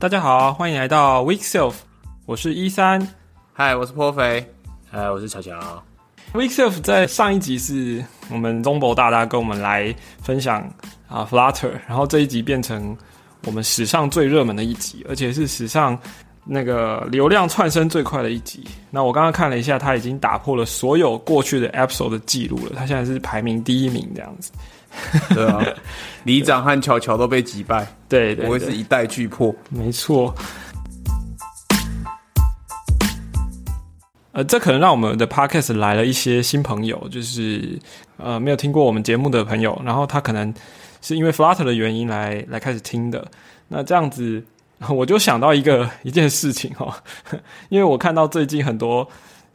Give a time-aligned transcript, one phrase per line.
[0.00, 1.74] 大家好，欢迎来到 Week Self，
[2.24, 3.06] 我是一三。
[3.52, 4.50] 嗨，我是颇肥。
[4.90, 5.52] 嗨，我是乔乔。
[6.32, 10.66] Week Self 在上一集是我们中博大大跟我们来分享
[11.06, 12.96] 啊 Flutter，然后这一集变成
[13.44, 15.98] 我们史上最热门的一集，而且是史上
[16.46, 18.66] 那个流量窜升最快的一集。
[18.90, 24.50] 那我刚刚看了一下，他已经打破了所有过去的 episode 的记录了，他现在是排名第一名这样子。
[25.34, 25.64] 对啊，
[26.24, 29.54] 里长和乔乔都被击败，对对，不会是一代巨破。
[29.68, 30.34] 没错。
[34.32, 37.76] 呃，这可能让我们的 podcast 来了一些新朋友，就是
[38.16, 40.54] 呃没有听过我们节目的朋友，然后他可能
[41.02, 43.26] 是因为 Flutter 的原因来来开始听的。
[43.66, 44.42] 那这样子，
[44.88, 46.94] 我就想到一个一件事情哦，
[47.70, 49.08] 因为我看到最近很多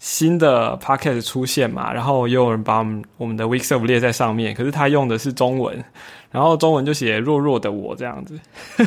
[0.05, 5.83] 新的 podcast 出现嘛，然后也有人把我们我们的 Week Self 列在上面，可是他用的是中文，
[6.29, 8.39] 然后中文就写弱弱的我这样子。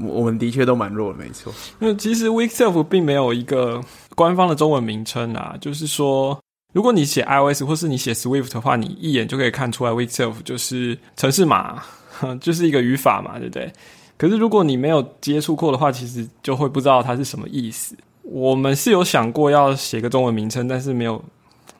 [0.00, 1.50] 我们的确都蛮弱的，没错。
[1.78, 3.82] 那其实 Weekself 并没有一个
[4.14, 6.38] 官方的中文名称啊，就是说，
[6.74, 11.82] 如果你写 iOS 或是你写 Swift 的话，你一眼就可以看出来 Weekself 就是城市码，
[12.38, 13.72] 就是一个语法嘛，对不对？
[14.18, 17.96] 可是如果你没有接触过的话，其实就会不知道它是什么意思。
[18.24, 21.22] 我们是有想过要写个中文名称，但是没有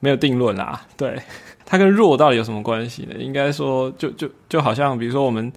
[0.00, 0.87] 没有定论啦。
[0.97, 1.20] 对，
[1.67, 3.14] 它跟弱到底有什么关系呢？
[3.19, 5.53] 应该说，就就就好像比如说我们。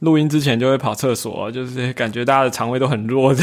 [0.00, 3.42] 录音之前就会跑厕所，就是感觉大家的肠胃都很弱的。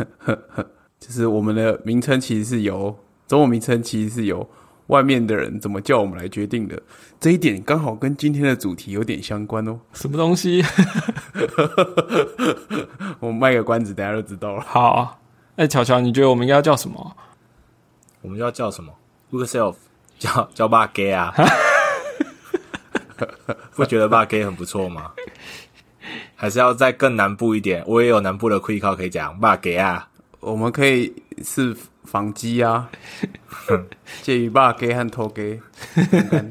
[0.98, 4.48] 就是我们的名称其实是由中文名称其实是由
[4.86, 6.82] 外面的人怎么叫我们来决定的。
[7.20, 9.78] 这一点刚好跟今天的主题有点相关哦。
[9.92, 10.64] 什么东西？
[13.20, 14.62] 我卖个关子，大家就知道了。
[14.62, 15.20] 好，
[15.58, 17.16] 哎，乔乔，你觉得我们应该要叫什么？
[18.22, 18.94] 我们要叫什么
[19.32, 19.74] ？Yourself，
[20.16, 21.34] 叫叫爸 gay 啊。
[23.74, 25.10] 不觉得 bug 很不错吗？
[26.36, 27.82] 还是要再更南部一点？
[27.88, 30.08] 我也有南部的 quick call 可以讲 bug 啊。
[30.38, 32.88] 我们可以是防鸡啊，
[34.22, 35.60] 介于 bug 和偷 gay，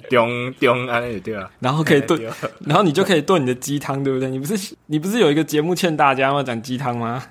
[0.10, 0.28] 丢
[0.60, 1.50] 丢安也对啊。
[1.62, 2.22] 然后可以炖，
[2.60, 4.30] 然后你就可以炖你的鸡汤，对不对？
[4.30, 6.44] 你不是你不是有一个节目欠大家吗？
[6.44, 7.24] 讲鸡汤吗？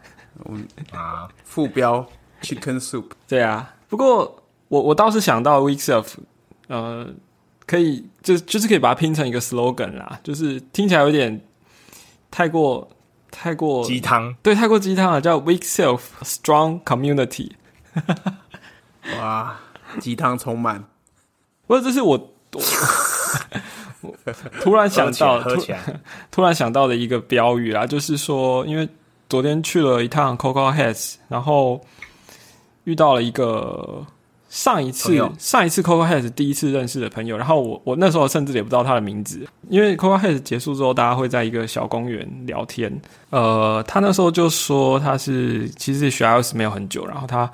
[0.92, 2.06] 啊，副标
[2.42, 3.06] chicken soup。
[3.28, 6.06] 对啊，不过我我倒是想到 weekself，
[6.68, 7.08] 呃。
[7.68, 11.44] 可以，就就是可以把它拼成一个 slogan 啦，就是听起来有点
[12.30, 12.88] 太过
[13.28, 17.50] 太过鸡汤，对，太过鸡汤了，叫 weak self strong community。
[19.18, 19.58] 哇，
[19.98, 20.84] 鸡汤充满。
[21.66, 22.16] 不过这是我
[24.60, 25.60] 突然想到，突
[26.30, 28.88] 突然想到的一个标语啊，就是说，因为
[29.28, 31.80] 昨天去了一趟 Coco Heads，然后
[32.84, 34.04] 遇到了一个。
[34.48, 42.90] 上一次，上一次 Coco Heads 第一次认识的朋友，然后我我那时候甚至也不知道他的名字，因为 Coco Heads 结束之后，大家会在一个小公园聊天。
[43.30, 47.50] 呃，他那时候就说他是其实学 iOS 没有很久，然后他，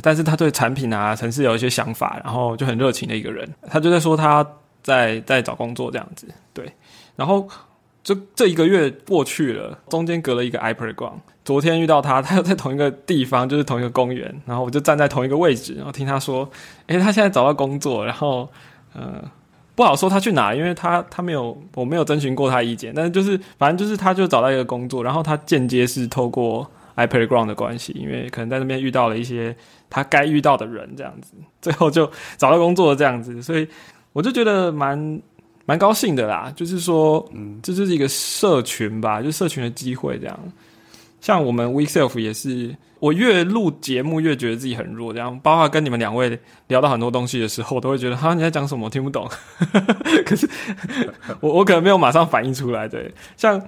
[0.00, 3.46] 但是他对产品啊、城市有一些想法，然后就很热情的一个人。
[3.68, 4.46] 他就在说他
[4.82, 6.72] 在在找工作这样子，对，
[7.16, 7.46] 然后。
[8.06, 16.48] 就这一个月过去了，中间隔了一个 i p r g r o u n d 昨天遇到他， 他又在同一个地方，就是同一个公园，然后我就站在同一个位置，然后听他说
[16.86, 18.48] ：“诶，他现在找到工作，然后，
[18.94, 19.20] 呃，
[19.74, 29.56] 不好说他去哪，因为他他没有，我没有征询过他意见，但是就是反正就是他就找到一个工作，然后他间接是透过 i p r g r o u n d 的关系，因为可能在那边遇到了一些
[29.90, 33.66] 他该遇到的人，这样子，最后就找到工作这样子，所以
[34.12, 35.20] 我就觉得蛮。
[35.66, 40.38] 蛮高兴的啦，就是说，嗯，这就是一个社群吧，就社群的机会这样。
[41.20, 45.36] 像我们 WeSelf 也是，我越录节目越觉得自己很弱，这样。
[45.40, 46.38] 包括跟你们两位
[46.68, 49.28] 聊到很多东西的时候，我都会觉得哈你在讲什么，我听不懂。
[50.24, 50.48] 可是
[51.40, 53.12] 我我可能没有马上反应出来，对。
[53.36, 53.60] 像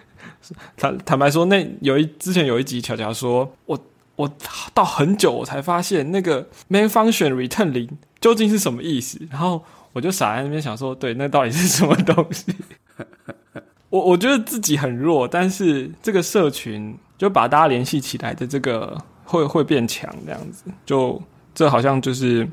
[0.76, 3.78] 坦坦白说，那有一之前有一集，乔乔说我
[4.16, 4.30] 我
[4.74, 7.88] 到很久我才发现那个 main function return 零
[8.20, 9.64] 究竟是什么意思，然后。
[9.92, 12.54] 我就傻在那边想说，对，那到底是什么东西？
[13.90, 21.20] 我我觉得自己很弱，但是这个社群就把大家联系起来的这个会会变强，这样子，就
[21.54, 22.46] 这好像就是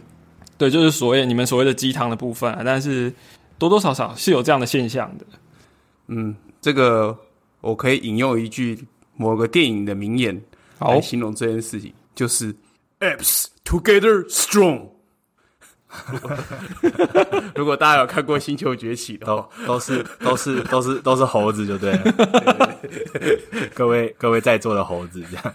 [0.57, 2.61] 对，就是所谓你们所谓的鸡汤的部分啊。
[2.63, 3.13] 但是
[3.57, 5.25] 多多少少是有这样的现象的。
[6.07, 7.15] 嗯，这个
[7.59, 8.79] 我可以引用一句
[9.17, 10.41] 某个电影的名言
[10.79, 12.55] 来形容这件事情，就是
[13.01, 14.94] “apps together strong”。
[17.55, 22.75] 如果大家有看过《星球崛起》的，都都是都是都是都是猴子，就对了。
[23.73, 25.53] 各位各位在座的猴子，这样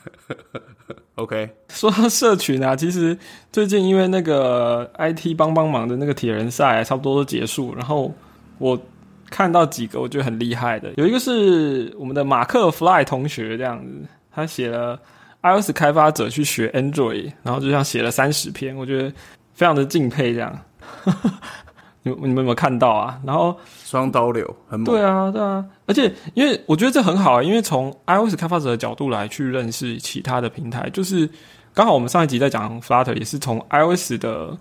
[1.16, 1.48] OK。
[1.68, 3.16] 说到社群啊，其实
[3.52, 8.12] 最近因为那个 IT 帮帮忙的那个铁人赛差不多都结束，然后
[8.58, 8.80] 我
[9.28, 13.92] 看到几个我觉得很厉害的，有一个是我们的马克 Fly 同学这样子，
[14.32, 14.98] 他写了
[15.42, 19.12] iOS 开发者去学 Android，然后就像写了三十篇，我觉得
[19.60, 20.58] 非常的敬佩这样。
[22.02, 23.20] 你你们有没有看到啊？
[23.26, 23.54] 然后
[23.84, 31.28] 双刀流很猛，对啊，对啊，而且因为我觉得这很好啊，因为从 iOS 开发者的角度来去认识其他的平台，就是
[31.74, 34.56] 刚好我们上一集在讲 Flutter，也是从 iOS 的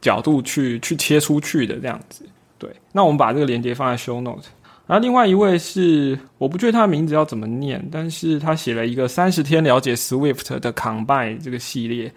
[0.00, 2.24] 角度去去切出去的这样子。
[2.56, 4.48] 对，那我们把这个链接放在 Show Note。
[4.86, 12.10] 然后另外一位是我不确定他的名字要怎么念，但是他写了一个三十天了解 Swift 的 Combine 这个系列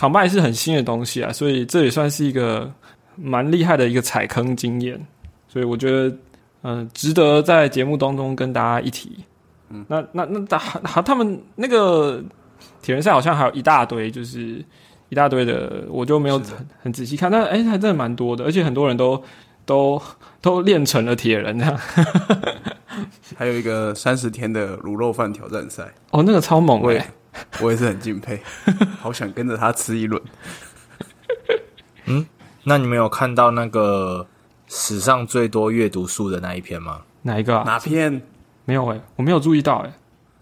[0.00, 2.72] ，Combine 是很新的东西啊，所以这也算是一个。
[3.22, 4.98] 蛮厉害的一个踩坑经验，
[5.46, 6.16] 所以我觉得，
[6.62, 9.22] 嗯，值得在节目当中跟大家一提。
[9.68, 12.22] 嗯，那那那他他他们那个
[12.80, 14.64] 铁人赛好像还有一大堆，就是
[15.10, 17.30] 一大堆的，我就没有很很仔细看。
[17.30, 19.22] 但哎，还真的蛮多的，而且很多人都
[19.66, 20.00] 都
[20.40, 21.78] 都练成了铁人这样。
[23.36, 27.06] 还有一个三十天的卤肉饭挑战赛，哦，那个超猛哎，
[27.60, 28.40] 我也是很敬佩，
[29.00, 30.20] 好想跟着他吃一轮。
[32.06, 32.26] 嗯。
[32.64, 34.26] 那你们有看到那个
[34.68, 37.00] 史上最多阅读数的那一篇吗？
[37.22, 37.54] 哪一个？
[37.64, 38.20] 哪篇？
[38.66, 39.92] 没有哎，我没有注意到哎。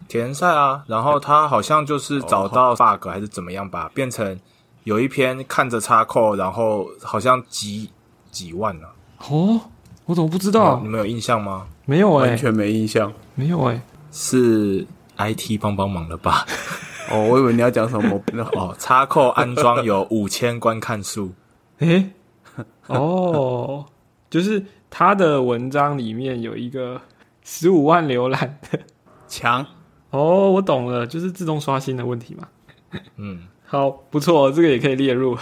[0.08, 4.38] 田赛啊，然后他好像就是找到 bug 还是怎么样吧，变成
[4.82, 7.88] 有一篇看着插扣，然后好像几
[8.32, 8.86] 几万呢。
[9.28, 9.60] 哦，
[10.06, 10.80] 我怎么不知道？
[10.82, 11.66] 你们有印象吗？
[11.84, 13.12] 没有哎，完全没印象。
[13.36, 13.80] 没有哎，
[14.10, 14.84] 是
[15.18, 16.46] IT 帮帮忙了吧？
[17.10, 18.22] 哦，我以为你要讲什么。
[18.54, 21.32] 哦，插扣安装有五千观看数。
[21.78, 22.10] 诶，
[22.88, 23.84] 哦，
[24.30, 27.00] 就是他的文章里面有一个
[27.42, 28.58] 十五万浏览。
[28.70, 28.78] 的
[29.26, 29.64] 强。
[30.10, 32.48] 哦，我懂了，就是自动刷新的问题嘛。
[33.16, 35.36] 嗯，好，不错，这个也可以列入。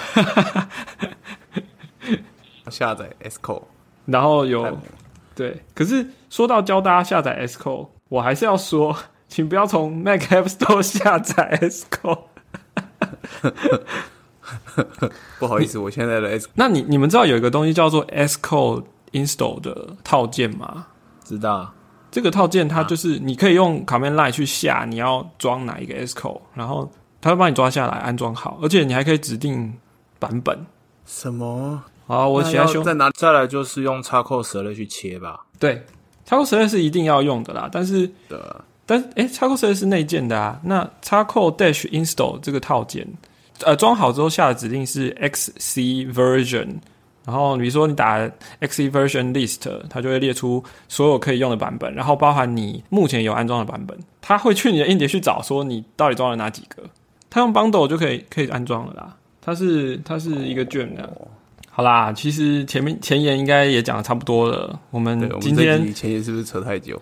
[2.69, 3.63] 下载 S Code，
[4.07, 4.77] 然后有
[5.37, 8.97] 对，可是说到教大家下载 S Code，我还是要说，
[9.29, 12.21] 请不要从 Mac App Store 下载 S Code。
[15.39, 20.87] 不好意思，我现在的 S，那你你们知道有一个东西叫做 S Code Install 的套件吗？
[21.25, 21.73] 知道，
[22.11, 26.91] 这个套件它就是你可以用 Command Line 去下你要装哪一个 S Code，然后
[27.21, 29.75] 它会帮你抓下来安装好，而且你还可以指定
[30.19, 30.65] 版本。
[31.05, 31.83] 什么？
[32.07, 33.11] 好，我写在在哪？
[33.11, 35.45] 再来就是用插扣蛇类去切吧。
[35.59, 35.85] 对，
[36.25, 40.59] 插扣蛇类是一定要用的啦，但是的，但哎，插扣是内建的啊。
[40.63, 43.07] 那插扣 Dash Install 这个套件。
[43.65, 46.69] 呃，装好之后下的指令是 XC version，
[47.25, 48.19] 然后比如说你打
[48.61, 56.83] XC version list，它就会列出所有可以用的版本，然后包含你目前有安装的版本，它会去你的硬碟去找说你到底装了哪几个，
[57.31, 59.17] 它用 bundle 就可以可以安装了啦。
[59.41, 61.11] 它是它是一个卷的。
[61.71, 67.01] 好啦，其实前面前言应该也讲的差不多了，我们今天前言是不是扯太久？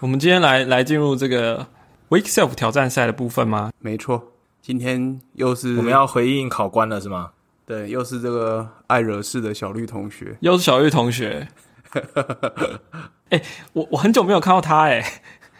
[0.00, 1.66] 我们今天来来进入这个
[2.10, 3.72] Week Self 挑战赛的部分吗？
[3.78, 7.30] 没错，今天又是我们要回应考官了，是吗？
[7.64, 11.48] 对，又是这个爱惹事的小绿同学，又是小绿同学。
[13.30, 15.02] 哎，我我很久没有看到他，哎，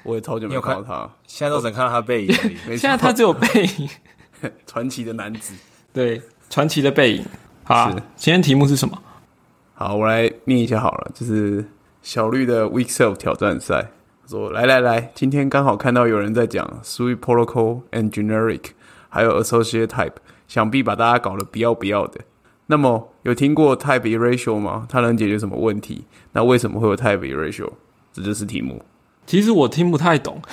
[0.03, 2.35] 我也超久没有看到他，现在都只能看到他背影。
[2.77, 3.49] 现在他只有背
[3.79, 3.89] 影，
[4.67, 5.55] 传奇的男子，
[5.95, 7.25] 对，传奇的背影。
[7.65, 9.03] 好，今天题目是什么？
[9.73, 11.65] 好，我来念一下好了，就是
[12.03, 13.93] 小绿的 Week Self 挑战赛。
[14.29, 18.71] 说来来来，今天刚好看到有人在讲 Sweet Protocol and Generic，
[19.09, 20.15] 还有 Associate Type，
[20.49, 22.23] 想必把大家搞得不要不要的。
[22.67, 24.85] 那么有听过 Type Ratio 吗？
[24.89, 26.07] 它能解决什么问题？
[26.33, 27.71] 那为什么会有 Type Ratio？
[28.13, 28.85] 这就是题目。
[29.27, 30.43] 其实我听不太懂。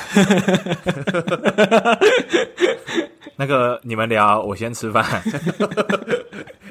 [3.38, 5.03] 那个你们聊，我先吃饭。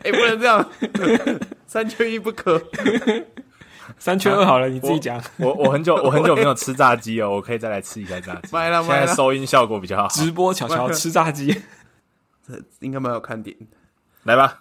[0.05, 0.65] 哎，不能这样，
[1.67, 2.63] 三缺一不可。
[3.99, 5.23] 三缺二好了，你自己讲。
[5.39, 8.49] 我我很久我很久没有吃炸鸡哦，我可以再来吃一下炸鸡。
[8.53, 10.09] 买了买了，现在收音效果比较好。
[10.09, 11.63] 直播巧巧吃炸鸡，
[12.47, 13.57] 这应该蛮有看点。
[14.25, 14.61] 来吧，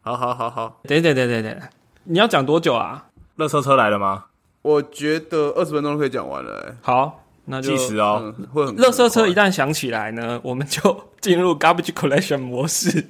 [0.00, 0.80] 好好好好。
[0.84, 1.60] 等等等等等，
[2.04, 3.06] 你要讲多久啊？
[3.36, 4.24] 热车车来了吗？
[4.62, 6.74] 我觉得二十分钟就可以讲完了。
[6.82, 8.34] 好，那就计时哦。
[8.52, 8.74] 会很。
[8.74, 13.06] 热车车一旦响起来呢，我们就进入 garbage collection 模式。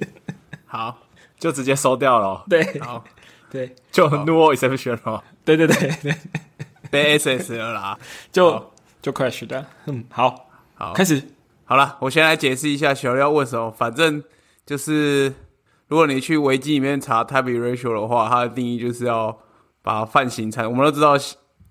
[0.67, 0.99] 好，
[1.39, 2.45] 就直接收掉了。
[2.47, 3.03] 对，好。
[3.49, 5.23] 对，就 no exception 哦。
[5.43, 6.15] 对对对对，
[6.91, 7.99] 被 SS 了啦，
[8.31, 9.65] 就就 crash 的。
[9.87, 11.21] 嗯，好，好，开始。
[11.65, 13.69] 好了，我先来解释一下小廖问什么。
[13.69, 14.23] 反正
[14.65, 15.31] 就是，
[15.87, 19.37] 如果你去维基里面查 type ratio 的话，它的定义就是要
[19.83, 20.67] 把泛型产。
[20.67, 21.13] 我们都知道，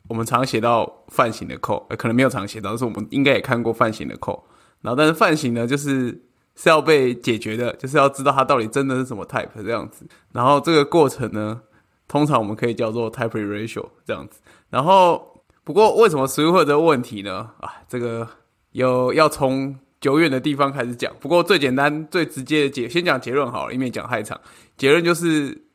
[0.08, 4.40] 我们常写到泛型的 code，可能没有常写到，但是我们应该也看过泛型的 code。
[4.82, 6.12] 然后，但是泛型呢，就是
[6.54, 10.06] 是要被解决的，就是要知道它到底真的是什么 type 这样子。
[10.30, 11.60] 然后这个过程呢，
[12.08, 14.40] 通常我们可以叫做 type ratio 这样子。
[14.70, 17.50] 然后不过为什么 Swift 这个问题呢？
[17.60, 18.26] 啊，这个
[18.72, 21.14] 有要从久远的地方开始讲。
[21.20, 24.40] 不过最简单、最直接的结，先讲结论好了，以免讲太长。
[24.76, 25.66] 结论就是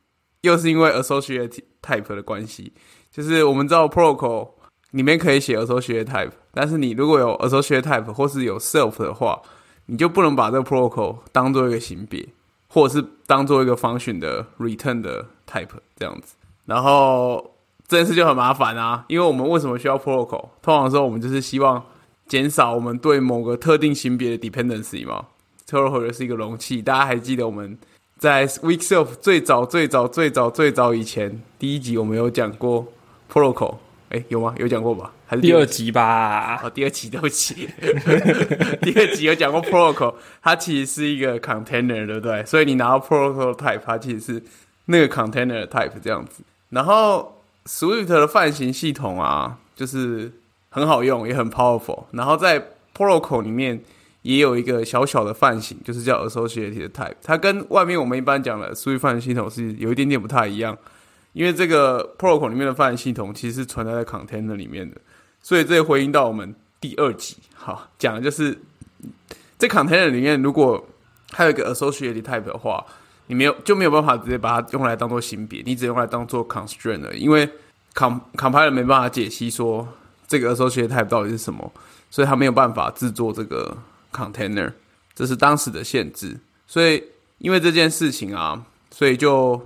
[0.41, 2.73] 又是因为 associate type 的关系，
[3.11, 4.49] 就是我们知道 protocol
[4.91, 9.41] 里面可以写 associate type，但是你如果有 associate type 或是有 self 的话。
[9.87, 12.25] 你就不能把这个 protocol 当做一个型别，
[12.73, 16.33] 或者是当做一个 function 的 return 的 type 这样子，
[16.65, 17.53] 然后
[17.87, 19.05] 这件事就很麻烦啊。
[19.07, 20.49] 因为我们为什么需要 protocol？
[20.63, 21.83] 通常说我们就是希望
[22.27, 25.27] 减少我们对某个特定型别的 dependency 嘛。
[25.69, 27.77] protocol 是一个容器，大家还记得我们
[28.17, 32.87] 在 Weekself 最早最早最早最早以前第一集我们有讲过
[33.31, 33.75] protocol。
[34.13, 34.53] 哎，有吗？
[34.57, 35.11] 有讲过吧？
[35.25, 36.61] 还是第二集吧？
[36.63, 37.67] 哦，第二集对不起，
[38.81, 42.45] 第二集有讲过 protocol，它其实是一个 container，对不对？
[42.45, 44.43] 所以你拿到 protocol type，它其实是
[44.85, 46.43] 那个 container type 这样子。
[46.69, 50.31] 然后 Swift 的泛型系统啊，就是
[50.69, 52.03] 很好用，也很 powerful。
[52.11, 52.63] 然后在
[52.95, 53.81] protocol 里面
[54.21, 57.15] 也有一个小小的泛型，就是叫 associated type。
[57.23, 60.77] 它跟外面我们一般讲的 Swift 泛型系统是有一点点不太一样。
[61.33, 64.95] 因为这个 pro 口里面的泛型系统其实是存在在 container 里面的，
[65.41, 68.57] 所以这回应到我们第二集，好讲的就是
[69.57, 70.87] 在 container 里面，如果
[71.31, 72.85] 还有一个 associated type 的话，
[73.25, 77.49] 你没有就没有办法直接把它用来当做型别，你只用来当做 constraint 了，因为
[77.95, 79.87] com compiler 没办法解析说
[80.27, 81.71] 这个 associated type 到底是什么，
[82.11, 83.75] 所以他没有办法制作这个
[84.11, 84.71] container，
[85.15, 86.39] 这是当时的限制。
[86.67, 87.03] 所以
[87.39, 89.59] 因为这件事情啊，所以就。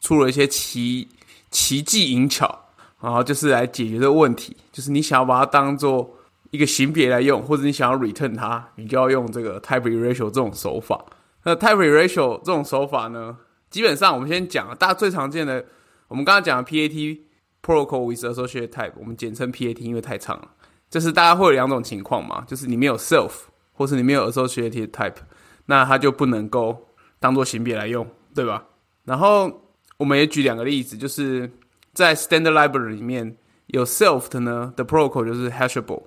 [0.00, 1.08] 出了一些奇
[1.50, 2.66] 奇技淫巧，
[3.00, 4.56] 然后就是来解决这个问题。
[4.72, 6.16] 就是你想要把它当做
[6.50, 11.04] 一个型别来用，或者你想要 return 它，你就要用这个 type ratio 这种手法。
[11.44, 13.36] 那 type ratio 这种手法呢，
[13.70, 15.64] 基本上我们先讲大家最常见的，
[16.08, 17.20] 我们刚刚讲的 PAT
[17.62, 20.48] protocol with associated type，我们简称 PAT，因为太长了。
[20.90, 23.30] 就是大家会有两种情况嘛，就是你没有 self，
[23.72, 25.16] 或是你没有 associated type，
[25.66, 26.88] 那它就不能够
[27.20, 28.64] 当做型别来用，对吧？
[29.04, 29.67] 然后
[29.98, 31.50] 我们也举两个例子，就是
[31.92, 33.36] 在 standard library 里面
[33.66, 36.04] 有 self 的呢的 protocol 就是 hashable，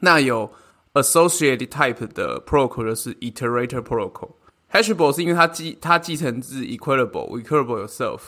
[0.00, 0.50] 那有
[0.94, 4.30] associated type 的 protocol 就是 iterator protocol。
[4.70, 8.20] hashable 是因为它继它继承自 equalable，equalable 有 self，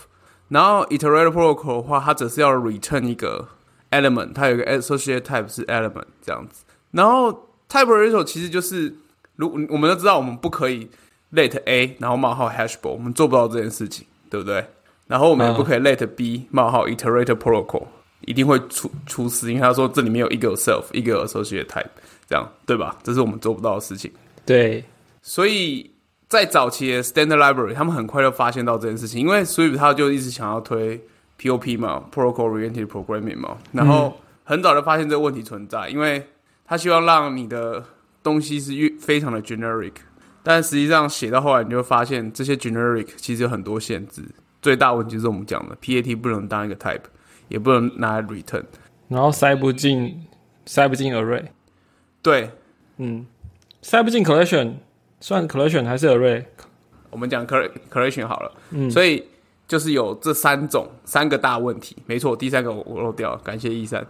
[0.48, 3.48] 然后 iterator protocol 的话，它只是要 return 一个
[3.90, 6.64] element，它有一个 associated type 是 element 这样子。
[6.90, 7.32] 然后
[7.68, 8.94] type ratio 其实就是，
[9.36, 10.88] 如我们都知道，我们不可以
[11.32, 14.66] let a 然后冒号 hashable，我们做不到这件事情，对不对？
[15.06, 17.84] 然后我们也不可以 let b 冒号 iterator protocol
[18.22, 21.86] 一定会出出事，因为他说这里面有一个 self，一个 associate type，
[22.28, 22.96] 这样对吧？
[23.02, 24.10] 这是我们做不到的事情。
[24.44, 24.84] 对，
[25.22, 25.88] 所以
[26.28, 31.00] 在早期的 standard library，他们很快就发现到这件事情，因为 Swift 他就一直想要推
[31.40, 36.26] POP 嘛，protocol oriented programming 嘛，然后很早就发现这个问题存在，因为
[36.64, 37.84] 他希望让你的
[38.22, 39.92] 东西是越非常的 generic，
[40.42, 44.24] 但实际上写到后来，你就会发现这些 generic 其实有很多限制。
[44.66, 47.02] 最大问题就是我们讲的，PAT 不能当一个 type，
[47.46, 48.64] 也不能拿来 return，
[49.06, 50.26] 然后塞不进，
[50.64, 51.44] 塞不进 array。
[52.20, 52.50] 对，
[52.96, 53.24] 嗯，
[53.80, 54.72] 塞不进 collection，
[55.20, 56.44] 算 collection 还是 array？
[57.10, 59.24] 我们讲 collection 好了，嗯，所以
[59.68, 64.04] 就是有这三种三个大问题，没错，第三个我漏掉了，感谢一三，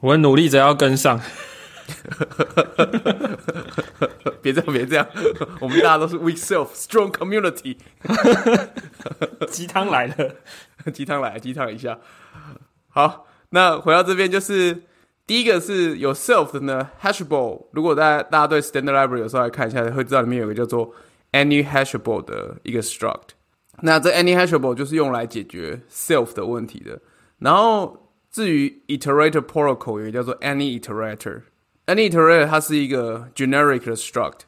[0.00, 1.18] 我努力着要跟上。
[4.40, 5.06] 别这样，别这样，
[5.60, 7.76] 我们大家都是 weak self strong community。
[9.48, 10.36] 鸡汤来了，
[10.92, 11.98] 鸡汤来了，鸡汤一下。
[12.88, 14.82] 好，那回到这边，就是
[15.26, 17.66] 第一个是有 self 的呢，hashable。
[17.72, 20.92] 如果大家大家对 standard library 有时候来看一下，会知道里面有个叫做
[21.32, 23.30] any hashable 的一个 struct。
[23.82, 27.00] 那这 any hashable 就是用来解决 self 的问题的。
[27.38, 31.42] 然后至于 iterator protocol 有个叫做 any iterator。
[31.86, 34.40] Any iterator 它是一个 generic 的 struct，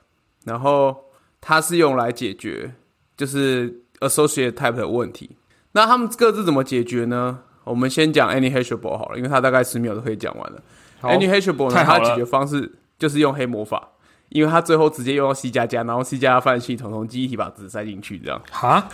[0.44, 1.04] 然后
[1.40, 2.74] 它是用来解决
[3.16, 5.36] 就是 associate type 的问题。
[5.72, 7.40] 那他们各自怎么解决呢？
[7.64, 10.62] 我们先讲 any hashable 好了，因为它大概十秒都可以讲完了。
[11.02, 13.88] Any hashable 呢，它解决方式就是用黑魔法，
[14.28, 18.40] 因为它最后直接用到 C 加加，然后 C 加加泛系统从记忆体把值塞进去，这样。
[18.52, 18.88] 哈，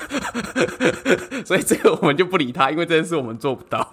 [1.44, 3.92] 所以这个我们就不理它，因为这件事我们做不到。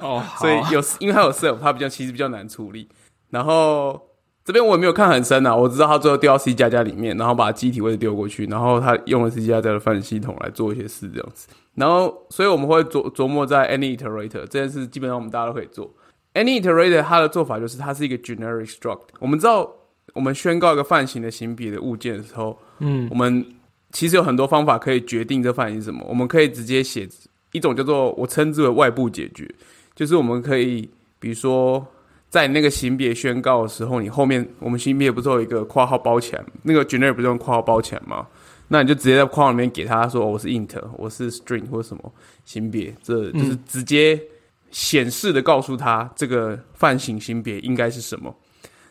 [0.00, 2.88] 哦， 所以有因为它有 self，它比较其实比较难处理。
[3.34, 4.00] 然后
[4.44, 11.48] 这边我也没有看很深啊，我知道他最后丢到 C 加加里面，然后把机体位置丢过去，然后他用了 C 加加的泛系统来做一些事这样子。
[11.74, 15.90] 然后所以我们会琢琢磨在 any iterator 这件事，基本上我们大家都可以做。
[16.34, 19.00] any iterator 它的做法就是它是一个 generic struct。
[19.18, 19.68] 我们知道
[20.12, 23.44] 我们宣告一个泛型的型别的物件的时候，嗯我们
[23.90, 26.04] 其实有很多方法可以决定这泛型是什么。
[26.08, 27.08] 我们可以直接写
[27.52, 29.48] 一种叫做我称之为外部解决，
[29.94, 30.88] 就是我们可以
[31.18, 31.84] 比如说
[32.34, 38.26] 在那个型别宣告的时候，你后面我们型别不是有一个括号包起来，那个 generic 不是用括号包起来吗？
[38.66, 42.12] 那你就直接在括号里面给他说、我是 int，我是 string 或者什么
[42.44, 44.20] 型别，这就是直接
[44.72, 48.34] 显示的告诉他这个泛型型别应该是什么。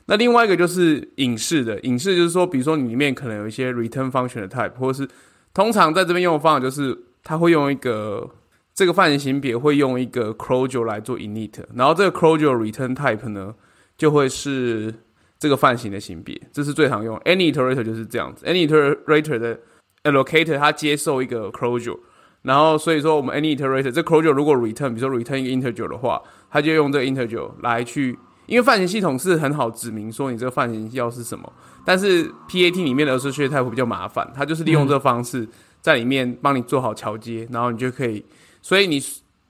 [0.06, 5.10] 那另外一个就是影视的，影视就是说，比如说你里面可能有一些 return function 的 type，或者是
[5.54, 8.26] 通常在这边用的方法就是，它会用一个
[8.76, 13.54] 这个范型型别会用一个 closure 来做 init，然后这个 closure return type 呢
[13.98, 14.94] 就会是
[15.38, 17.18] 这个范型的型别，这是最常用。
[17.20, 19.60] any iterator 就是这样子，any iterator 的
[20.04, 22.00] allocator 它接受一个 closure，
[22.42, 28.18] 然后所以说我们 any iterator 这 closure 如果 return，比如说 return 一个 integer 的话，它就用这个 integer 来去。
[28.46, 31.50] 因为范型系统是很好指明说你这个范型要是什么，
[31.86, 35.48] 但是 PAT 里面的 associative type 比较麻烦，它就是利用这个方式
[35.80, 38.24] 在里面帮你做好桥接，然后你就可以，
[38.64, 39.00] 所以你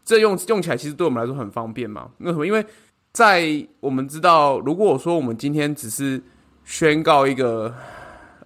[0.03, 2.10] 这用用起来其实对我们来说很方便嘛。
[2.17, 2.46] 为什么？
[2.46, 2.65] 因为
[3.13, 6.22] 在我们知道，如果我说我们今天只是
[6.65, 7.74] 宣告一个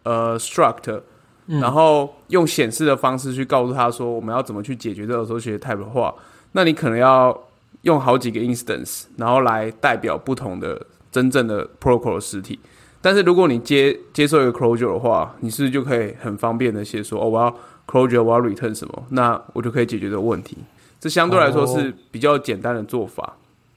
[0.04, 1.02] 呃 struct，
[1.46, 6.14] 然后用显示的方式去告诉他说我们要怎么去解决这个 associative type 的话，
[6.52, 7.36] 那你可能要
[7.84, 12.60] 用好几个 instance，然后来代表不同的真正的 protocol 的实体。
[13.00, 17.56] 但是如果你接接受一个 closure 的话，你是不是就可以很方便的写说，哦，我要
[17.88, 20.58] closure，我要 return 什么，那我就可以解决这个问题。
[21.00, 23.36] 这相对来说是比较简单的做法，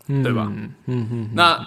[0.09, 0.51] 嗯对吧？
[0.51, 1.59] 嗯嗯嗯，那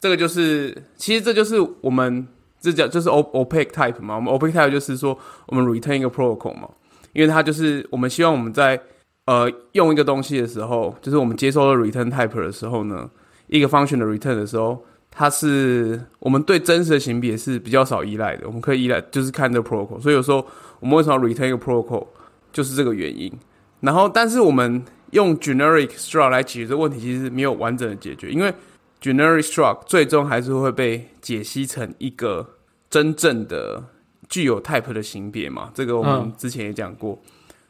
[0.00, 2.26] 这个就是，其实这就是我们
[2.60, 4.16] 这叫就是 O opaque type 嘛。
[4.16, 5.16] 我们 opaque type 就是说，
[5.46, 6.68] 我们 return 一个 protocol 嘛，
[7.12, 8.80] 因为它就是我们希望我们在
[9.26, 13.08] 呃用一个东西的时候，就是我们接收了 return type 的时候呢，
[13.48, 20.00] 一个 function 的 return 的时候，它是我们对真实的型别是比较少依赖的，我们可以依赖就是看这个 protocol。
[20.00, 20.44] 所以有时候
[20.82, 22.04] 我们为什么要 return 一个 protocol，
[22.52, 23.32] 就是这个原因。
[23.78, 28.52] 然后，但是我们用 generic struct 来解决这个问题，其实没有完整的解决，因为
[29.00, 32.44] generic struct 最终还是会被解析成一个
[32.90, 33.84] 真正的
[34.28, 35.70] 具有 type 的型别嘛。
[35.72, 37.16] 这个我们之前也讲过。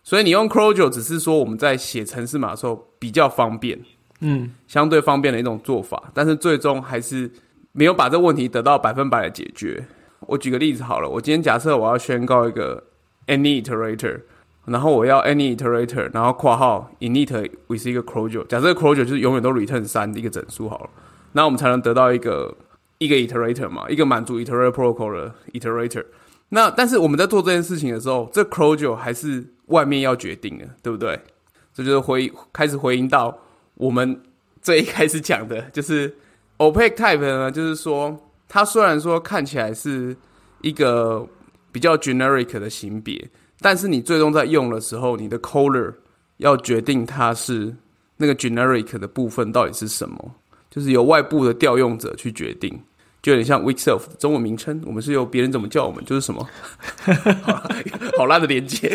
[0.03, 3.79] 所以你用 closure 只是说我们在写程式码的时候比较方便，
[4.21, 7.31] 嗯相对方便的一种做法，但是最终还是
[7.73, 9.85] 没有把这个问题得到百分百的解决。
[10.21, 12.83] 我举个例子好了，我今天假设我要宣告一个
[13.27, 14.21] any iterator，
[14.67, 20.91] 然后我要 any iterator，然后括号 init with 一个 closure，假设 closure 就是永远都 return 三的一个整数好了，
[21.33, 22.57] 那我们才能得到一个
[22.99, 26.05] 一个 iterator 嘛，一个满足 iterator protocol 的 iterator。
[26.51, 31.19] 那但是我们在做这件事情的时候，这 closure 还是外面要决定的，对不对？
[31.75, 33.37] 这就是回开始回应到
[33.75, 34.21] 我们
[34.61, 36.15] 最一开始讲的， 就是
[36.59, 38.15] opaque type 呢，就是说
[38.47, 40.15] 它虽然说看起来是
[40.61, 41.27] 一个
[41.73, 43.29] 比较 generic 的型别，
[43.61, 45.93] 但是你最终在用的时候，你的 color
[46.37, 47.75] 要决定它是
[48.17, 50.35] 那个 generic 的部分到底是什么，
[50.71, 52.79] 就是由外部的调用者去决定。
[53.23, 56.45] 就有点像 weak self 中文名称，我们是由别人怎么叫我们就是什么，
[57.45, 57.63] 好
[58.19, 58.89] 好烂的连接，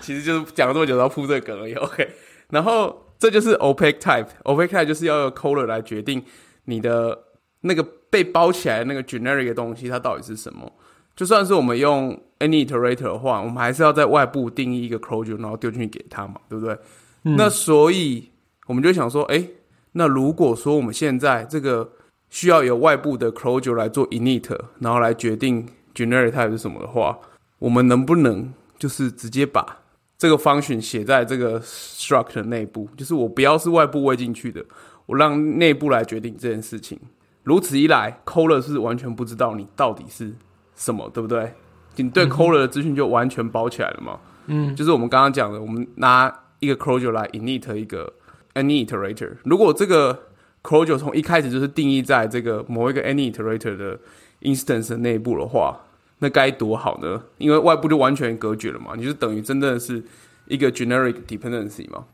[0.00, 1.74] 其实就是讲了这么久，要铺这个梗而已。
[1.74, 2.08] OK，
[2.50, 6.20] 然后这就是 opaque type，opaque type 就是要用 color 来决定
[6.64, 7.16] 你的
[7.60, 7.86] 那个
[8.16, 10.72] 被包起来的那个 generic 的东西，它到底是什么。
[11.14, 16.78] 就算是我们用 any iterator 的话，我们还是要在外部定义一个 closure，然后丢进去给它嘛，对不对？
[17.22, 18.30] 那所以
[18.66, 19.50] 我们就想说，诶，
[19.92, 21.92] 那如果说我们现在这个
[22.30, 27.18] 需要有外部的 closure 来做 init，然后来决定 generic type 是什么的话，
[27.58, 29.78] 我们能不能就是直接把
[30.16, 32.88] 这个 function 写在这个 struct 内部？
[32.96, 34.64] 就是我不要是外部喂进去的，
[35.04, 36.98] 我让内部来决定这件事情。
[37.46, 40.34] 如此一来，caller 是完全不知道你到底是
[40.74, 41.52] 什么，对不对？
[41.94, 44.18] 你对 caller 的资讯就完全包起来了嘛？
[44.46, 48.12] 嗯，就是我们刚刚讲的，我们拿一个 closure 来 init 一个
[48.54, 49.36] any iterator。
[49.44, 50.24] 如果这个
[50.64, 53.96] closure 从一开始就是定义在这个某一个 any iterator 的
[54.42, 55.78] instance 的内部的话，
[56.18, 57.22] 那该多好呢？
[57.38, 60.02] 因为外部就完全隔绝了嘛，你就等于真正的是
[60.48, 62.06] 一个 generic dependency 嘛。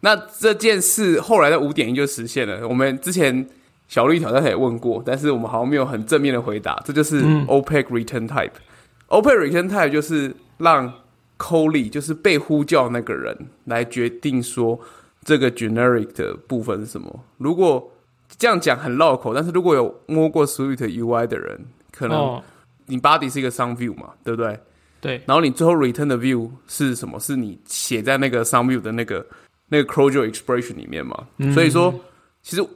[0.00, 2.66] 那这件事后来的五点一就实现了。
[2.66, 3.48] 我们之前
[3.88, 6.82] 小绿挑战也问过，但是我们好像没有很正面的回答。
[6.84, 8.50] 这就是 opaque return type。
[9.08, 10.92] opaque return type 就是让
[11.38, 14.78] Coley 就是被呼叫那个人来决定说
[15.22, 17.24] 这个 generic 的部分是什么。
[17.38, 17.92] 如果
[18.38, 22.42] 这样讲很绕口，但是如果有摸过 Swift UI 的人，可能哦，
[22.86, 24.58] 你 body 是一个 some view 嘛，对不对？
[25.00, 27.20] 对，然后你最后 return 的 view 是什么？
[27.20, 29.24] 是你写在那个 some view 的那个
[29.68, 31.28] 那个 closure expression 里面嘛？
[31.54, 31.94] 所以说，
[32.42, 32.66] 其实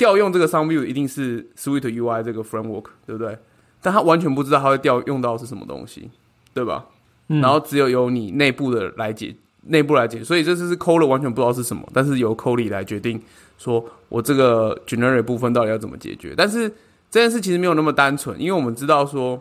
[0.00, 3.36] 调用这个 Sound View 一定是 Sweet UI 这个 framework，对不对？
[3.82, 6.10] 但他完全不知道他会调用到是什么东西，
[6.54, 6.86] 对吧？
[7.26, 9.36] 然后只有由你内部的来解，
[9.66, 13.20] 内部来解，所以这次是 c o l e 完全不知道是什么，但是由 c o l e 来决定，
[13.58, 16.32] 说我这个 Generate 部分到底要怎么解决。
[16.34, 16.66] 但是
[17.10, 19.38] 这件事其实没有那么单纯，因为我们知道说，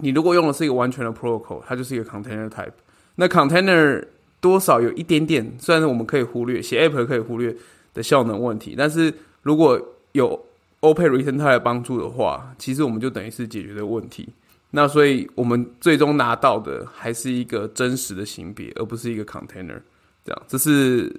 [0.00, 2.72] 你如果用的是一个完全的 Protocol，它就是一个 Container Type，
[3.14, 4.04] 那 Container
[4.40, 7.56] 多少有一点点，虽然我们可以忽略写 App 可以忽略
[7.94, 9.80] 的效能问题，但是如果
[10.12, 10.46] 有
[10.80, 14.28] OP Return Type 的帮助的话，其实我们就等于是解决的问题。
[14.70, 19.80] 那所以我们最终拿到的还是一个真实的型别，而不是一个 container。
[20.24, 21.14] 这样，这是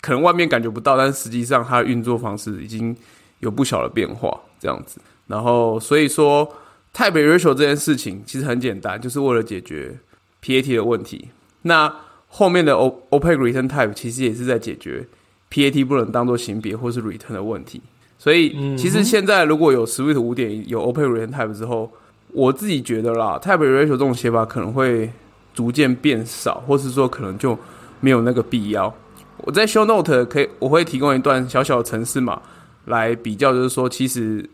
[0.00, 2.96] 可能外面感觉不到，但实际上它的运作方式已经
[3.40, 4.40] 有不小的变化。
[4.60, 6.50] 这样子，然后所以说
[6.94, 9.98] type ratio 这件事情其实很简单，就是为了解决
[10.42, 11.28] PAT 的问题。
[11.62, 11.94] 那
[12.28, 15.06] 后面的 O Open Return Type 其实也是在解决
[15.50, 17.82] PAT 不能当做型别或是 return 的问题。
[18.18, 21.90] 所以其实现在如果有 Swift 五点有 OP Return Type 之后，
[22.32, 25.10] 我自己觉得啦，type ratio 这种写法可能会
[25.52, 27.56] 逐渐变少，或是说可能就
[28.00, 28.92] 没有那个必要。
[29.38, 32.40] 我在 show note 可以，我会提供一段小小的程式码
[32.86, 34.48] 来比较，就是说，其实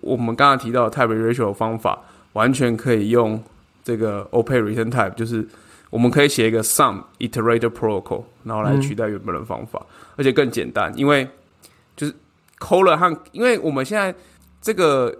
[0.00, 1.98] 我们刚刚提到的 type ratio 方法，
[2.34, 3.42] 完全可以用
[3.82, 5.46] 这个 open return type，就是
[5.90, 9.84] 我们可以写一个 sum iterator protocol，然后来取代原本的方法，
[10.16, 11.28] 而且更简单，因为
[11.96, 12.14] 就是
[12.58, 14.14] caller 和，因为我们现在
[14.60, 15.14] 这个。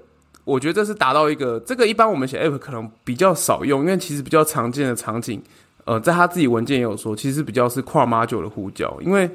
[0.44, 5.42] 我觉得这是达到一个，这个一般我们写 app 可能比较少用，因为其实比较常见的场景，
[5.84, 9.26] 呃，在他自己文件也有说，其实比较是跨 module 的呼叫，因为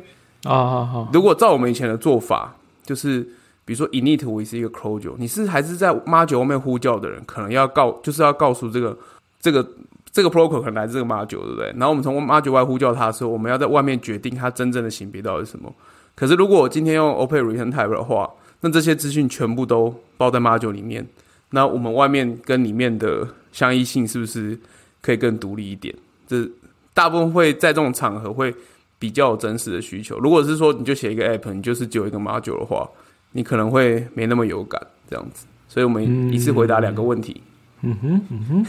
[0.44, 3.22] 啊，好好，如果照我们以前的做法，就是
[3.64, 8.98] 比如说 init 为是一个 closure，你是还是在 module 后面呼叫的人，可能要告，就是要告诉这个
[9.40, 9.64] 这个
[10.12, 11.68] 这个 protocol 可能来自这个 module，对不对？
[11.78, 15.72] 然后我们从 module 外呼叫它的时候，我们要在外面决定它真正的型别到底是什么。
[16.16, 18.30] 可是如果我今天用 open return type 的话，
[18.62, 21.06] 那这些资讯全部都包在 module 里面，
[21.50, 24.58] 那我们外面跟里面的相依性是不是
[25.02, 25.94] 可以更独立一点？
[26.28, 26.48] 这
[26.94, 28.54] 大部分会在这种场合会
[29.00, 30.18] 比较有真实的需求。
[30.20, 32.90] 如果是说你就写一个 app，你就是只有一个 module 的话，
[33.32, 35.46] 你可能会没那么有感这样子。
[35.68, 37.42] 所以我们一次回答两个问题。
[37.82, 38.66] 嗯哼，嗯哼，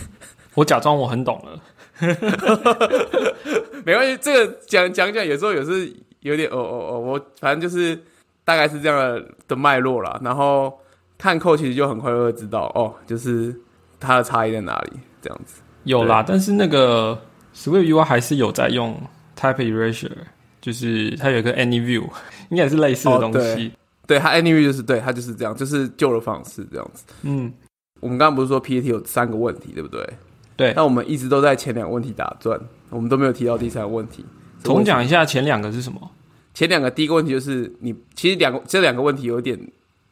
[0.54, 1.60] 我假装我很懂了，
[3.84, 4.18] 没关系。
[4.20, 7.98] 这个讲讲讲，有时候也是有点哦哦哦，我反正就是。
[8.46, 10.70] 大概是这样的的脉络啦，然后
[11.16, 13.58] 看扣其实就很快就会知道哦，就是
[13.98, 15.62] 它的差异在哪里这样子。
[15.84, 17.18] 有啦，但是那个
[17.56, 19.00] Swift UI 还是有在用
[19.34, 20.12] Type Erasure，
[20.60, 22.02] 就是它有一个 Any View，
[22.52, 23.72] 应该也是类似的东西。
[24.06, 27.06] 对，它 Any View 就是对，它就是这样，就是旧的方式这样子。
[27.22, 27.50] 嗯，
[28.00, 30.06] 我们刚刚不是说 PAT 有三个问题，对不对？
[30.54, 30.74] 对。
[30.76, 32.60] 那我们一直都在前两个问题打转，
[32.90, 34.22] 我们都没有提到第三个问题。
[34.64, 36.10] 重讲一下前两个是什么？
[36.54, 39.58] 前两个，第一个问题就是你其实两个这两个问题有点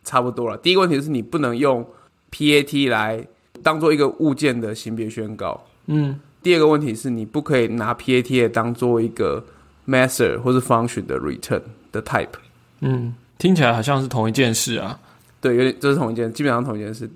[0.04, 0.56] 差不多了。
[0.58, 1.84] 第一个问题就是你不能用
[2.30, 3.26] PAT 来
[3.62, 5.64] 当做一个物件的型别宣告。
[5.86, 6.20] 嗯。
[6.42, 9.44] 第二个问题是你不可以拿 PAT 当做一个
[9.86, 11.62] method 或是 function 的 return
[11.92, 12.26] 的 type。
[12.80, 14.98] 嗯，听起来好像是同一件事啊。
[15.40, 17.08] 对，有点这是同一件，基本上同一件事。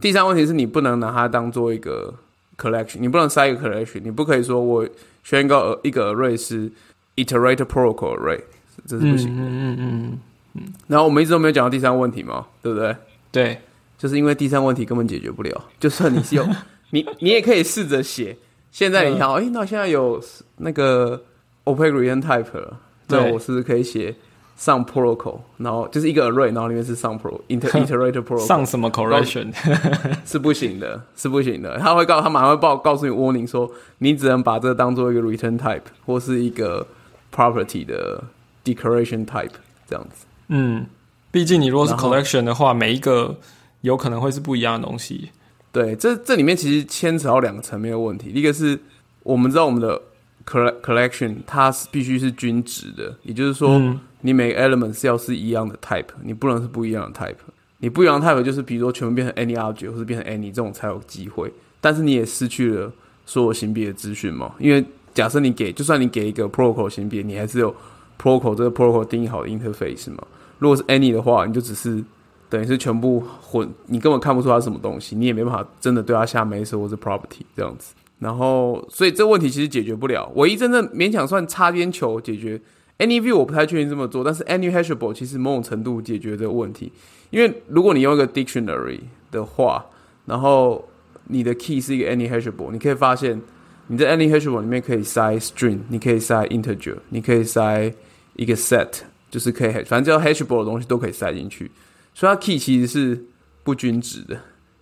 [0.00, 2.14] 第三个问题是你不能拿它当做一个
[2.56, 4.88] collection，你不能塞一个 collection，你不可以说我
[5.24, 6.70] 宣告一个 array 是
[7.16, 8.40] iterator protocol array。
[8.86, 9.42] 这是不行的。
[9.42, 10.18] 嗯嗯嗯
[10.54, 10.62] 嗯。
[10.86, 12.94] 然后我们一直都没有讲到第三个问题嘛，对不对？
[13.32, 13.60] 对，
[13.98, 15.64] 就是因为第三个问题根本解决不了。
[15.80, 16.46] 就算你是有
[16.90, 18.36] 你，你也可以试着写。
[18.70, 20.22] 现在你看，哎，那现在有
[20.58, 21.22] 那个
[21.64, 24.14] open return type 了，那我是不是可以写
[24.56, 29.52] 上 protocol，然后就是一个 array，然后里面是上 pro inter iterator protocol 上什么 correction
[30.24, 31.78] 是不行的，是不行的。
[31.78, 36.86] 他会告，他马上会报告诉你 warning 说，你只能把这个当做一个 return type 或是一个
[37.34, 38.22] property 的。
[38.64, 39.50] Decoration type
[39.86, 40.86] 这样子，嗯，
[41.30, 43.36] 毕竟你如果是 collection 的话，每一个
[43.82, 45.28] 有可能会是不一样的东西。
[45.70, 48.30] 对，这这里面其实牵扯到两个层面的问题。
[48.30, 48.80] 一个是
[49.22, 50.00] 我们知道我们的
[50.46, 53.78] collection 它是必须是均值的，也就是说，
[54.24, 57.36] 你每个 element 是要是一样的 type，你不能是不一样的 type。
[57.78, 62.90] 你不一样的 type 就是比如说全部变成 any object 或是变成 any 这种才有机会，但是你也失去了
[63.26, 64.54] 所有型别的资讯嘛？
[64.58, 64.82] 因为
[65.12, 67.74] 假设你给，就算你给一个 protocol 型别，你还是有。
[68.16, 70.22] protocol 这个 protocol 定义好的 interface 嘛？
[70.60, 72.02] 如果是 any 的话，你就只是
[72.48, 77.92] 等于是全部混，你根本看不出它是什么东西，你也没办法真的对它下 method 或者 property 这样子。
[78.20, 80.30] 然后，所以这个问题其实解决不了。
[80.36, 82.58] 唯一真正勉强算擦边球解决
[82.98, 84.22] any view，我不太确定这么做。
[84.24, 86.92] 但是 any hashable 其实某种程度解决这个问题，
[87.30, 89.84] 因为如果你用一个 dictionary 的话，
[90.26, 90.88] 然后
[91.24, 93.40] 你的 key 是一个 any hashable，你可以发现
[93.88, 97.92] 你在 any hashable 里面可以塞 string，你可以塞 integer，你可以塞。
[98.36, 98.90] 一个 set
[99.30, 101.70] 就是可以，反正只要 hashable 的东西都可以塞进去。
[102.12, 103.24] 所以它 key 其实是
[103.62, 104.36] 不均值的，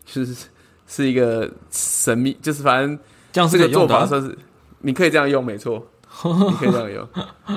[0.07, 0.47] 就是
[0.89, 2.99] 是一个神秘，就是反正
[3.31, 4.39] 这样这个做法是算是
[4.81, 5.87] 你可以这样用，没错，
[6.25, 7.09] 你可以这样用。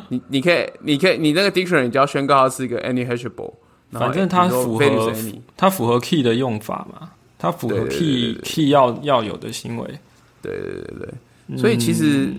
[0.09, 3.53] 你你可以你可以你那个 dictionary 你就要宣告它是一个 any hashable，
[3.91, 5.13] 反正它符合
[5.55, 9.99] 它符合 key 的用法嘛，它符合 key 对 key 要要有的行为。
[10.41, 11.07] 对对对
[11.47, 12.31] 对，所以其实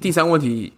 [0.00, 0.72] 第三问题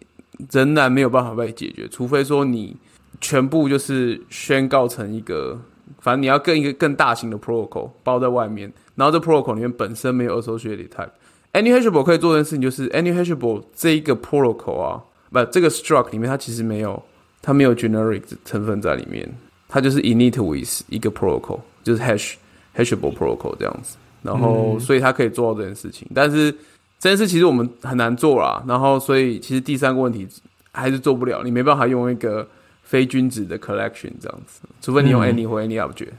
[0.51, 2.77] 仍然没有办法被解决，除非说你
[3.21, 5.61] 全部就是宣告成一个，
[6.01, 11.11] 反正你要跟一个更大型的 protocol 包在外面，然后这 protocol 里面本身没有 associated type。
[11.53, 17.03] Any hashable 可以做的事情就是 Any hashable 这一个 protocol 啊，不，这个 struct 里面它其实没有，
[17.43, 19.29] 它没有 generic 成分在里面，
[19.69, 22.35] 它就是 init with 一个 protocol，就是 hash
[22.75, 23.97] hashable protocol 这样子。
[24.23, 26.51] 然后，所以它可以做到这件事情，但是
[26.99, 28.63] 这件事其实我们很难做啦。
[28.67, 30.27] 然后，所以其实第三个问题
[30.71, 32.49] 还是做不了，你没办法用一个
[32.85, 36.13] 非君子的 collection 这样子，除非你用嗯 any 或 any object。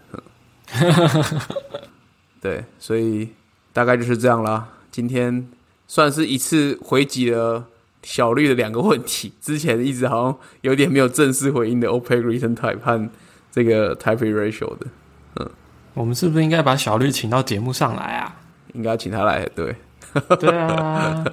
[2.42, 3.30] 对，所以
[3.72, 4.68] 大概就是这样啦。
[4.94, 5.50] 今天
[5.88, 7.66] 算是一次回击了
[8.04, 13.10] 小绿的两个问题，之前一直好像有点没有正式回应的 OPEC return type 和
[13.52, 14.86] 这个 type ratio 的，
[15.38, 15.50] 嗯
[15.96, 18.40] 我们是不是应该把小绿请到节目上来啊？
[18.74, 19.44] 应该请他来。
[19.56, 19.76] 对，
[20.40, 21.26] 对啊，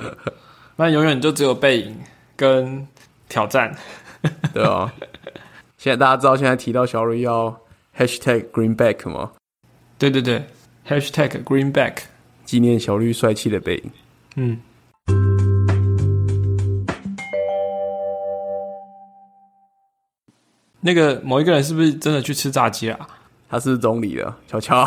[0.77, 1.99] 那永远就只有背影
[2.37, 2.87] 跟
[3.29, 3.77] 挑战。
[4.55, 4.90] 对啊。
[5.77, 7.61] 现在大家知道现在提到小绿要
[7.94, 9.33] hashtag greenback 吗？
[9.99, 10.44] 对对对
[10.88, 11.96] ，#hashtag greenback。
[12.50, 13.92] 纪念小绿帅气的背影。
[14.34, 14.60] 嗯，
[20.80, 23.08] 那个某一个人是不是真的去吃炸鸡啊？
[23.48, 24.84] 他是总理的，悄悄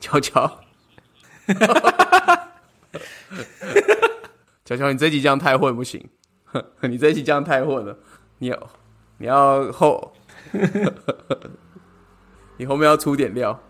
[0.00, 0.50] 悄悄，
[4.64, 6.08] 悄悄， 你这集这样太混不行，
[6.88, 7.98] 你这集这样太混了，
[8.38, 8.70] 你要
[9.18, 10.14] 你要后，
[12.56, 13.60] 你后面要出点料，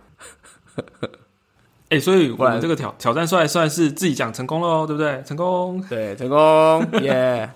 [1.95, 5.23] 哎、所以我们这个挑挑战赛算是自己讲成功了哦，对不对？
[5.25, 5.81] 成功。
[5.89, 7.49] 对，成功，耶、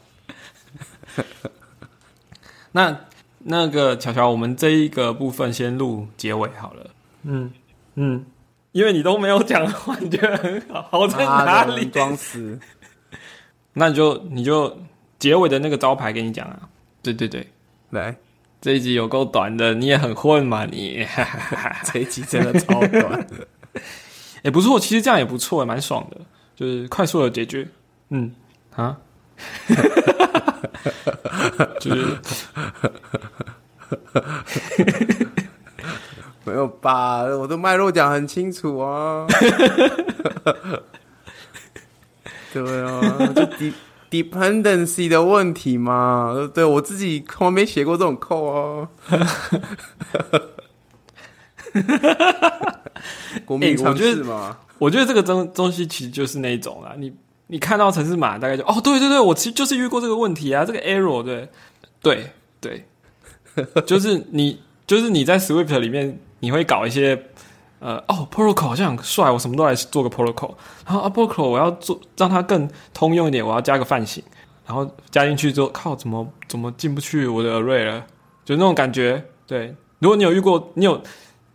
[2.70, 2.96] 那
[3.40, 6.90] 那个巧巧，我们这一个部分先录结尾好了。
[7.24, 7.50] 嗯
[7.96, 8.24] 嗯，
[8.70, 11.86] 因为你都没有讲话，你觉得很好，好在哪里？
[11.86, 12.58] 装死？
[13.74, 14.78] 那你就你就
[15.18, 16.68] 结尾的那个招牌给你讲啊。
[17.02, 17.48] 对对对，
[17.90, 18.16] 来，
[18.60, 21.04] 这一集有够短的，你也很混嘛你。
[21.84, 23.26] 这一集真的超短，
[24.44, 26.18] 哎、不错，其实这样也不错，蛮爽的，
[26.54, 27.66] 就是快速的解决。
[28.10, 28.32] 嗯
[28.74, 28.96] 啊，
[31.80, 32.18] 就是
[36.44, 37.22] 没有吧？
[37.22, 39.26] 我的脉络讲很清楚啊。
[42.52, 43.00] 对啊，
[43.34, 43.72] 就 de
[44.10, 46.34] dependency 的问题嘛。
[46.54, 48.88] 对我自己从来没写过这种扣啊。
[53.44, 57.12] 国民常欸我觉得识嘛，我觉得这个东东西其实就是那一种啦，你
[57.48, 61.48] 你看到城市码大概就哦，对对对，我其实就是遇过这个问题啊，这个 error 对。
[62.00, 62.84] 对对，
[63.84, 67.20] 就是你就是你在 Swift 里面你会搞一些
[67.80, 70.54] 呃哦 protocol 好像很帅，我什么都来做个 protocol，
[70.86, 74.22] 然后啊 protocol 我要做让它更通用一点，我要加个泛型，
[74.64, 78.06] 然后加进去之后靠怎么怎么进不去我的 array 了，
[78.44, 79.24] 就那种感觉。
[79.44, 81.02] 对，如果你有遇过，你有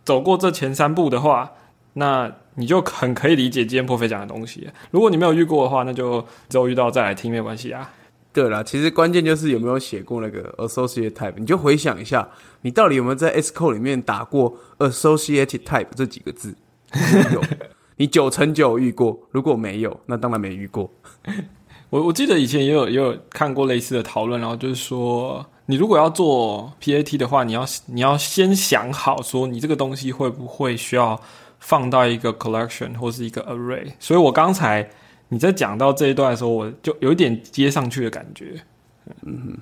[0.04, 1.50] 走过这前三步的话，
[1.94, 4.68] 那你就很可以理解今天破飞讲的东西。
[4.90, 7.90] 如果你没有遇过的话，那就之后遇到再来听没有关系啊。
[8.32, 12.28] 对啦，其实关键就是有没有写过那个 associate type，你就回想一下，
[12.62, 16.52] 你到底有没有在 S code 里面打过 associated type 这几个字？
[17.32, 17.40] 有，
[17.96, 20.90] 你九成九遇过，如果没有，那当然没遇过。
[21.90, 31.20] 我我记得以前也有也有看过类似的讨论，然后就是说，你如果要做 PAT 的话，你要你要先想好说你这个东西会不会需要
[31.64, 33.90] 放到一个 collection 或是一个 array。
[33.98, 34.86] 所以我刚才
[35.28, 38.60] 你在讲到这一段的时候，我就有一点接上去的感觉。
[39.22, 39.56] 嗯，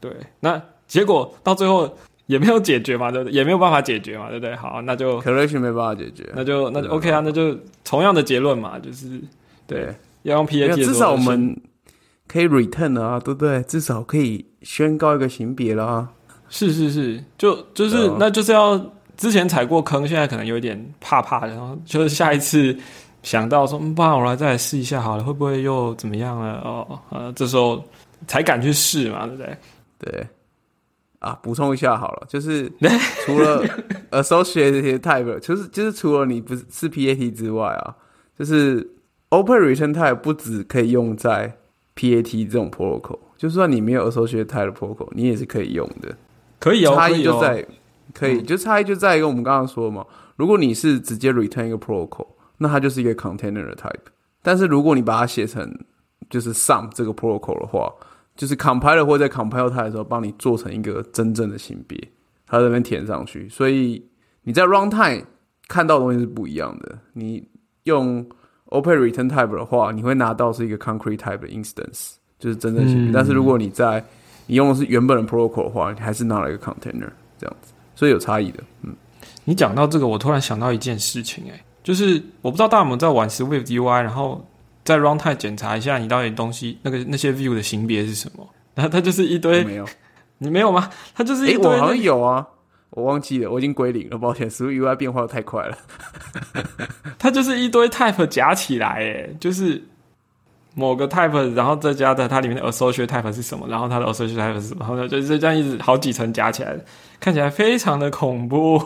[0.00, 0.12] 对。
[0.40, 1.96] 那结果到最后
[2.26, 3.32] 也没有解决嘛，对 不对？
[3.32, 4.56] 也没有办法解决嘛，对不对？
[4.56, 9.20] 好，那就 collection 没办法解决，那就那就 OK 啊，那就同样的结论嘛，就是
[9.66, 11.60] 对，要用 PAT 至少我先们
[12.26, 13.62] 可以 return 啊，对不对？
[13.62, 16.08] 至少可以宣告一个型别啦。
[16.50, 22.74] 是是是，就就是、啊那就是要之前踩过坑，现在可能有一点怕怕的，然后就是下一次
[23.22, 26.60] 想到说，嗯，不然我来再来试一下好了，会不会又怎么样了？
[26.60, 27.84] 哦，呃，这时候
[28.26, 29.58] 才敢去试嘛，对不对？
[29.98, 30.26] 对
[31.18, 32.72] 啊，补充一下好了，就是
[33.26, 33.64] 除了
[34.12, 37.92] associated type，就是就是除了你不是是 PAT 之外啊，
[38.38, 38.88] 就是
[39.30, 41.52] open return type 不只可以用在
[41.96, 46.14] PAT 这种 protocol，就算你没有 associated type 的 protocol，你也是可以用的。
[46.60, 47.18] 可以哦，差可以哦。
[47.18, 47.66] 异就在
[48.14, 50.04] 可以，就差异就在一个我们刚刚说嘛，
[50.36, 52.26] 如果你是直接 return 一个 protocol，
[52.58, 54.10] 那它就是一个 container 的 type。
[54.42, 55.78] 但是如果你把它写成
[56.30, 57.92] 就是 some 这个 protocol 的话，
[58.36, 61.98] 就是 compiler 会在 compile 它的时候帮你做成一个真正的型别，
[62.46, 63.48] 它这边填上去。
[63.48, 64.04] 所以
[64.42, 65.24] 你在 runtime
[65.66, 66.98] 看到的东西是不一样的。
[67.12, 67.46] 你
[67.84, 68.24] 用
[68.66, 73.12] open return type 的话，你会拿到是一个 concrete type 的 instance，就是真正型别。
[73.12, 74.02] 但是如果你在
[74.46, 78.62] 你用的是原本的 protocol 的话，你还是拿了一个 container 这样子，所以有差异的。
[78.82, 78.94] 嗯，
[79.44, 84.46] 你讲到这个，我突然想到一件事情，哎，就是我不知道大家有没有在玩 Swift UI，然后。
[84.84, 88.48] 在 runtime 检查一下，你到底东西那个那些 view 的型别是什么？
[88.74, 89.86] 然后它就是一堆没有，
[90.38, 90.88] 你没有吗？
[91.14, 92.46] 它就是一堆，我好像有啊，
[92.88, 95.76] 我忘记了，我已经归零了，抱歉，Swift UI 变化太快了？
[97.18, 99.84] 它就是一堆 type 夹起来，哎，就是
[100.78, 103.66] 某个 type，然后再加的它里面的 associate type 是什么？
[103.68, 104.86] 然后它的 associate type 是什么？
[104.86, 106.78] 然后就是这样一直好几层加起来，
[107.18, 108.80] 看起来非常的恐怖。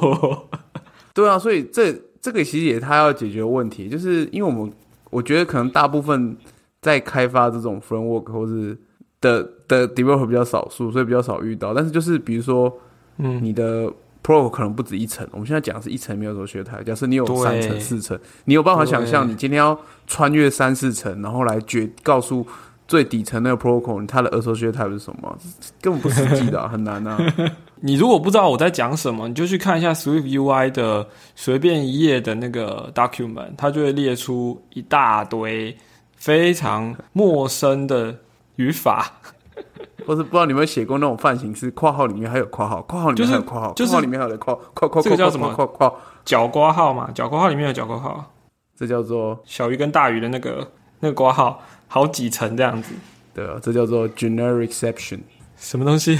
[1.14, 4.72] 对啊，所以这这个其实也它要解决问题，就是因为我们。
[5.12, 6.34] 我觉得可能大部分
[6.80, 8.74] 在开发这种 framework 或是
[9.20, 11.74] 的的 developer 比较少数，所以比较少遇到。
[11.74, 12.74] 但是就是比如说，
[13.18, 13.92] 嗯，你的
[14.22, 15.26] pro 可能不止一层。
[15.32, 16.82] 我们现在讲的是一层没有说学台。
[16.82, 22.46] 假设你有三层、四层，你有办法想象你今天要穿越三四层，然后来决告诉
[22.86, 25.38] 最底层那个 protocol 它的 associate type 是什么？
[25.80, 27.18] 根本不实际的，很难啊。
[27.84, 35.76] 你如果不知道我在讲什么，你就去看一下 Swift UI 的随便一页的那个 document，它就会列出一大堆
[36.16, 38.16] 非常陌生的
[38.54, 39.10] 语法，
[40.06, 45.52] 或是不知道你有没有写过那种范型是括号里面还有括号，括号里面还有括号，括号里面还有括括括，这个叫什么？
[45.54, 47.10] 括括角括号嘛？
[47.14, 48.34] 角括号里面有角括号，
[48.76, 52.94] 这叫做小鱼跟大鱼的那个那个括号，好几层这样子。
[53.34, 55.20] 对啊，这叫做 generic exception，
[55.56, 56.18] 什么东西？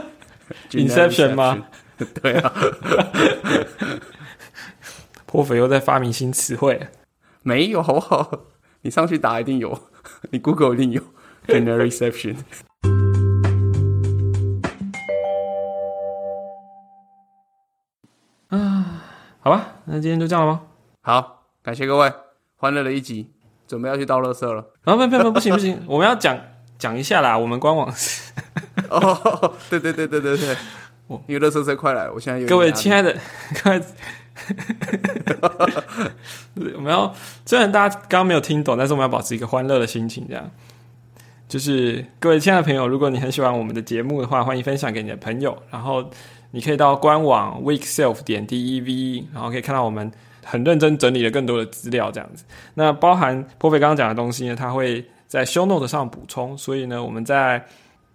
[0.70, 1.66] Inception 吗？
[2.22, 2.52] 对啊，
[5.26, 6.88] 破匪又在发明新词汇。
[7.42, 8.30] 没有，好不好？
[8.82, 9.78] 你上去打一定有，
[10.30, 11.02] 你 Google 一定有
[11.46, 12.36] Generic Exception。
[18.48, 19.02] 啊，
[19.40, 20.60] 好吧，那今天就这样了吗？
[21.02, 22.12] 好，感谢各位，
[22.56, 23.30] 欢乐的一集，
[23.66, 24.60] 准备要去倒垃圾了。
[24.84, 26.38] 啊，不不不，不行不行，我们要讲
[26.78, 27.92] 讲一下啦，我们官网。
[28.88, 30.56] 哦，对对对对对对，
[31.26, 33.16] 因为垃圾车快来，我现在有各位亲爱的，
[33.64, 33.82] 各位，
[36.76, 37.12] 我们要
[37.46, 40.50] 虽然大家刚刚没有听懂，但是我们要保持一个欢乐的心情，这样
[41.52, 46.02] 就是各位亲爱的朋友，如果你很喜欢我们的节目的话，欢迎分享给你的朋友，然后
[46.50, 50.10] 你可以到官网 weekself 点 d e v，然后可以看到我们
[50.42, 52.42] 很认真整理了更多的资料，这样子。
[52.72, 57.62] 那包含波菲刚刚讲的东西呢，他会在 show note 上补充，所以呢，我们在。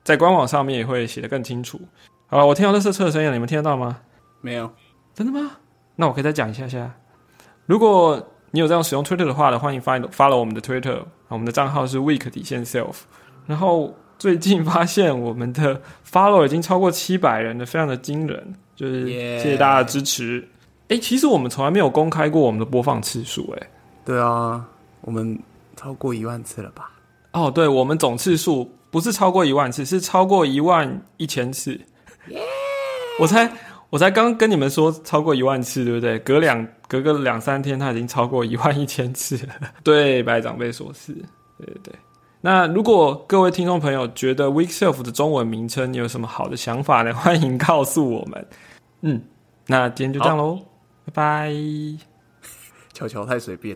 [0.03, 1.77] 在官网上面也会写得更清楚。
[2.27, 3.99] 好了，我听到这色车的声音，你们听得到吗？
[4.39, 4.71] 没有，
[5.13, 5.51] 真的吗？
[5.97, 6.93] 那我可以再讲一下下。
[7.65, 12.99] 如果你有这样使用 Twitter 的话呢，欢迎发发了我们的 Twitter，我们的账号是 week 底线 self。
[13.47, 20.47] 然后最近发现我们的 follow 已经超过七百人了，非常的惊人，就是谢谢大家的支持。
[20.89, 23.67] 哎，其实我们从来没有公开过我们的播放次数，哎，
[24.05, 24.63] 对啊，
[25.01, 25.37] 我们
[25.75, 26.91] 超过一万次了吧？
[27.31, 28.71] 哦，对，我们总次数。
[28.89, 31.77] 不是超过一万次，是超过一万一千次。
[33.19, 33.51] 我才
[33.89, 36.17] 我才刚跟你们说超过一万次，对不对？
[36.19, 39.53] 隔两隔个两三天，他已经超过一万一千次了。
[39.83, 41.11] 对，白长辈说是，
[41.57, 41.93] 对对对。
[42.47, 47.13] 那如果各位听众朋友觉得 Weekself 的中文名称有什么好的想法呢？
[47.13, 48.47] 欢迎告诉我们。
[49.01, 49.21] 嗯，
[49.65, 50.61] 那今天就这样喽，
[51.03, 51.53] 拜拜。
[52.93, 53.75] 巧巧太随便。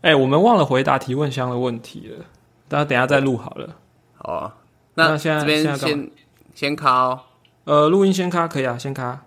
[0.00, 2.24] 哎，我们忘了回答提问箱的问题了，
[2.66, 3.76] 大家等下再录好了。
[4.14, 4.56] 好啊，
[4.94, 6.10] 那现在这边先
[6.54, 7.20] 先卡哦。
[7.66, 9.24] 呃，录音先卡可以啊，先卡。